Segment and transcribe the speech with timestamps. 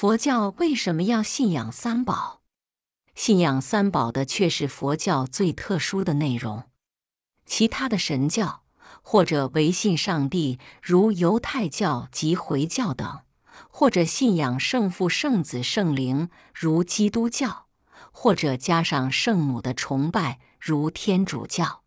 [0.00, 2.40] 佛教为什么要信仰三宝？
[3.14, 6.64] 信仰三宝的却是佛教最特殊的内容。
[7.44, 8.62] 其他的神教
[9.02, 13.20] 或者唯信上帝，如犹太教及回教等，
[13.68, 17.66] 或者信仰圣父、圣子、圣灵，如基督教，
[18.10, 21.82] 或者加上圣母的崇拜，如天主教。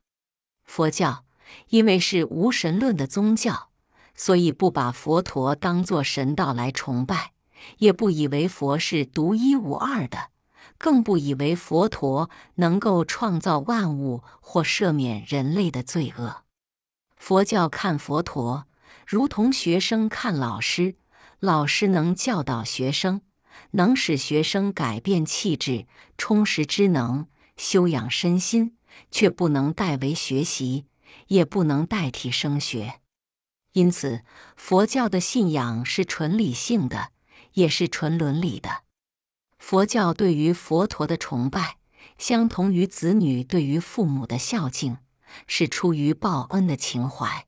[0.63, 1.25] 佛教
[1.69, 3.69] 因为是无神论的宗教，
[4.13, 7.32] 所以不把佛陀当作神道来崇拜。
[7.77, 10.29] 也不以为佛是独一无二的，
[10.77, 16.43] 更不以为佛陀能够创造万物或赦免人类的罪恶。
[17.15, 18.67] 佛教看佛陀，
[19.07, 20.95] 如同学生看老师，
[21.39, 23.21] 老师能教导学生，
[23.71, 25.87] 能使学生改变气质、
[26.17, 28.75] 充实知能、修养身心，
[29.09, 30.85] 却不能代为学习，
[31.27, 32.99] 也不能代替升学。
[33.71, 34.23] 因此，
[34.57, 37.12] 佛教的信仰是纯理性的。
[37.53, 38.83] 也是纯伦理的。
[39.57, 41.77] 佛教对于佛陀的崇拜，
[42.17, 44.97] 相同于子女对于父母的孝敬，
[45.47, 47.47] 是出于报恩的情怀。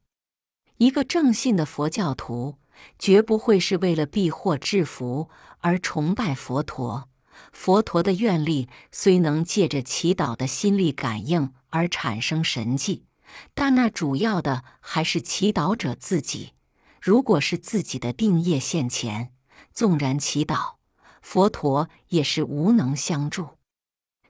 [0.78, 2.58] 一个正信的佛教徒，
[2.98, 7.10] 绝不会是为了避祸制福而崇拜佛陀。
[7.52, 13.06] 佛陀的愿力虽能借着祈祷的心力感应而产生神迹，
[13.54, 16.54] 但那主要的还是祈祷者自己。
[17.02, 19.34] 如果是自己的定业现前，
[19.76, 20.76] 纵然祈祷，
[21.22, 23.50] 佛陀也是无能相助。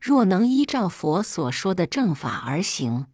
[0.01, 3.05] 若能依照佛所说的正法而行，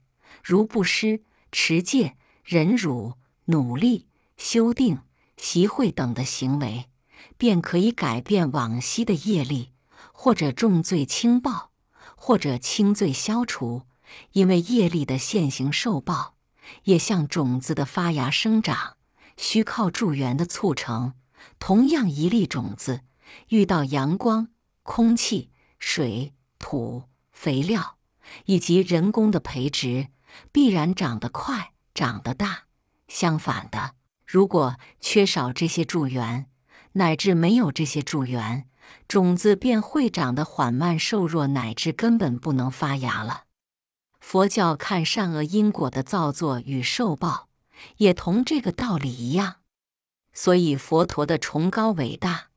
[0.42, 3.16] 如布施、持戒、忍辱、
[3.46, 4.08] 努力、
[4.38, 5.00] 修定、
[5.36, 6.90] 习慧等的行为，
[7.38, 9.73] 便可以改变往昔的业力，
[10.14, 11.72] 或者重罪轻报，
[12.16, 13.84] 或者轻罪消除。
[14.34, 16.36] 因为业力的现行受报，
[16.84, 18.98] 也像种子的发芽生长，
[19.38, 21.14] 需靠助缘的促成。
[21.59, 23.02] 同样一粒种子，
[23.50, 24.50] 遇到阳光、
[24.84, 27.98] 空气、水、土、肥料
[28.45, 30.08] 以及人工的培植，
[30.52, 32.64] 必然长得快、长得大。
[33.08, 33.95] 相反的，
[34.26, 36.48] 如果缺少这些助缘，
[36.93, 38.67] 乃至没有这些助缘，
[39.08, 43.43] 种子便会长得缓慢、瘦弱，乃至根本不能发芽了。
[44.20, 47.49] 佛教看善恶因果的造作与受报，
[47.98, 49.61] 也同这个道理一样。
[50.33, 52.47] 所以，佛陀的崇高伟大，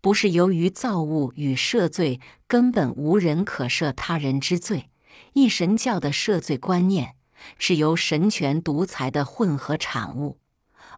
[0.00, 4.90] 不是由于造物与赦罪根本无人可赦他人之罪，
[5.32, 7.16] 一神教的赦罪观念
[7.58, 10.38] 是由神权独裁的混合产物，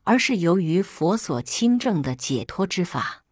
[0.03, 3.23] 而是由于佛所亲证的解脱之法，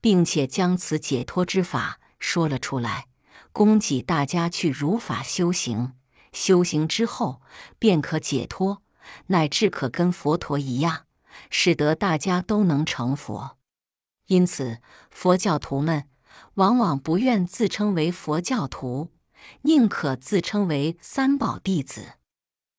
[0.00, 3.06] 并且将此解脱之法说了出来，
[3.52, 5.94] 供给大家去如法修行。
[6.32, 7.42] 修行之后，
[7.78, 8.82] 便可解脱，
[9.26, 11.06] 乃至可跟佛陀一样。
[11.50, 13.56] 使得大家都能成佛，
[14.26, 14.78] 因此
[15.10, 16.08] 佛教徒们
[16.54, 19.10] 往往不愿自称为佛教徒，
[19.62, 22.14] 宁可自称为三宝弟子。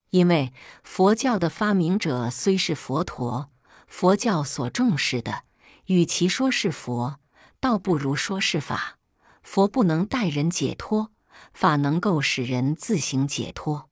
[0.10, 0.54] 因为
[0.84, 3.50] 佛教的发明者虽是佛陀，
[3.88, 5.44] 佛教所重视的，
[5.86, 7.20] 与其说是佛，
[7.60, 9.00] 倒不如说是法。
[9.42, 11.12] 佛不能带人解脱，
[11.54, 13.90] 法能够使人自行解脱。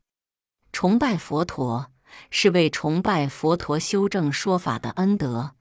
[0.71, 1.91] 崇拜佛陀。
[2.29, 5.51] 是为崇拜佛陀修正说法的恩德。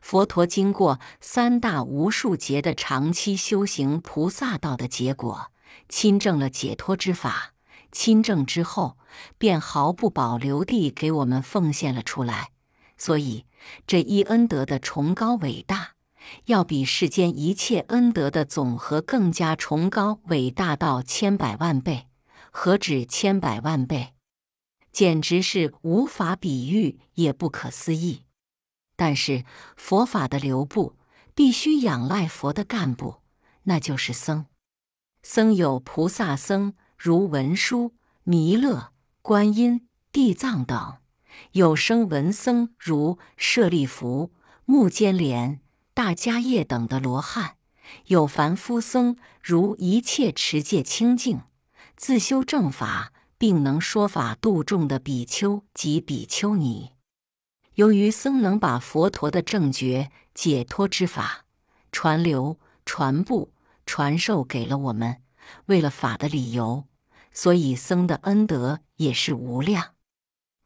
[0.00, 5.50] 佛陀经过三大无数劫的长期修行菩萨道的结果，
[5.88, 7.52] 亲证了解脱之法。
[7.92, 8.96] 亲证之后，
[9.36, 12.50] 便毫不保留地给我们奉献了出来。
[12.96, 13.46] 所以，
[13.86, 15.94] 这一恩德的崇高伟大，
[16.44, 22.06] 要比世间一切恩德的总和更加崇高伟大到千百万倍，
[22.52, 24.14] 何止千百万倍？
[24.92, 28.22] 简直是无法比喻，也不可思议。
[28.96, 29.44] 但是
[29.76, 30.96] 佛法的流布
[31.34, 33.22] 必须仰赖佛的干部，
[33.62, 34.46] 那就是僧。
[35.22, 38.92] 僧有菩萨僧，如文殊、弥勒、
[39.22, 40.98] 观音、地藏等；
[41.52, 44.32] 有声闻僧，如舍利弗、
[44.64, 45.60] 目犍连、
[45.94, 47.56] 大迦叶等的罗汉；
[48.06, 51.42] 有凡夫僧，如一切持戒清净、
[51.96, 53.12] 自修正法。
[53.40, 56.92] 并能说法度众的比丘及比丘尼，
[57.76, 61.46] 由于僧能把佛陀的正觉解脱之法
[61.90, 63.54] 传流、传布、
[63.86, 65.22] 传授给了我们，
[65.64, 66.84] 为了法的理由，
[67.32, 69.94] 所以僧的恩德也是无量。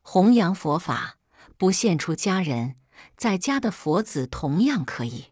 [0.03, 1.19] 弘扬佛法
[1.57, 2.75] 不限出家人，
[3.17, 5.27] 在家的佛子同样可以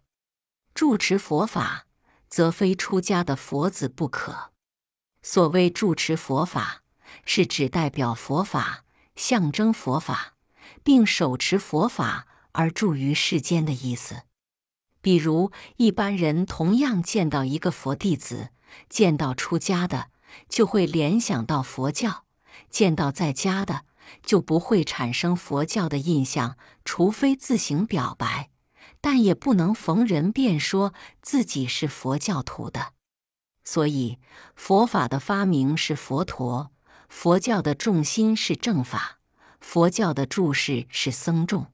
[0.75, 1.89] 住持佛法，
[2.29, 4.53] 则非出家的佛子不可。
[5.23, 6.82] 所谓住持佛法。
[7.25, 8.85] 是指代表佛法、
[9.17, 10.35] 象征佛法，
[10.83, 14.23] 并手持佛法而住于世间的意思。
[15.01, 18.51] 比如，一般人同样见到一个佛弟子，
[18.89, 20.11] 见到出家的
[20.49, 22.25] 就会联想到佛教；
[22.71, 23.85] 见到在家的
[24.23, 28.51] 就不会产生佛教的印象，除非自行表白，
[29.01, 32.93] 但也不能逢人便说自己是佛教徒的。
[33.65, 34.19] 所以，
[34.55, 36.71] 佛法的发明是佛陀，
[37.13, 39.19] 佛教的重心是正法，
[39.61, 41.67] 佛教的注释是僧众。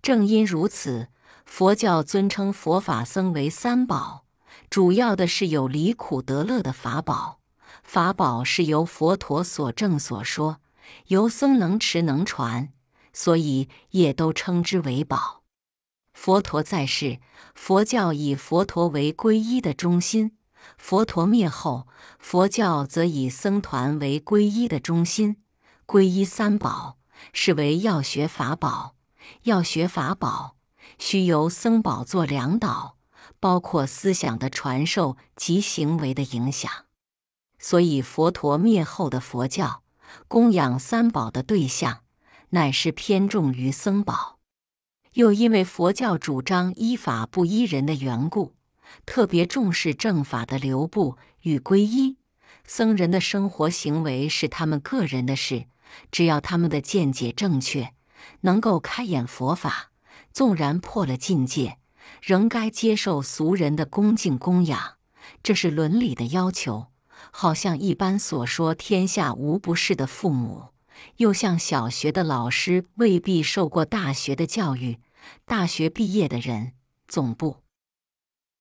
[0.00, 1.08] 正因如此。
[1.44, 4.24] 佛教尊称佛法僧为三宝，
[4.70, 7.40] 主要的是有离苦得乐的法宝。
[7.82, 10.60] 法宝是由佛陀所证所说，
[11.08, 12.72] 由僧能持能传，
[13.12, 15.42] 所以也都称之为宝。
[16.14, 17.18] 佛陀在世，
[17.54, 20.30] 佛教以佛陀为皈依的中心；
[20.76, 21.86] 佛陀灭后，
[22.18, 25.36] 佛教则以僧团为皈依的中心。
[25.86, 26.98] 皈依三宝，
[27.32, 28.94] 是为要学法宝，
[29.42, 30.56] 要学法宝。
[30.98, 32.96] 需由僧宝做良导，
[33.40, 36.70] 包括思想的传授及行为的影响。
[37.58, 39.82] 所以，佛陀灭后的佛教
[40.28, 42.00] 供养三宝的对象，
[42.50, 44.38] 乃是偏重于僧宝。
[45.14, 48.54] 又因为佛教主张依法不依人的缘故，
[49.06, 52.16] 特别重视正法的流布与皈依。
[52.64, 55.66] 僧人的生活行为是他们个人的事，
[56.10, 57.94] 只要他们的见解正确，
[58.42, 59.90] 能够开演佛法。
[60.32, 61.78] 纵然破了境界，
[62.22, 64.94] 仍该接受俗人的恭敬供养，
[65.42, 66.86] 这是伦理的要求。
[67.30, 70.68] 好像一般所说“天下无不是”的父母，
[71.18, 74.98] 又像小学的老师未必受过大学的教育，
[75.44, 76.72] 大学毕业的人
[77.06, 77.58] 总不